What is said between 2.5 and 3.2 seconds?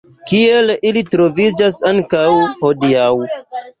hodiaŭ.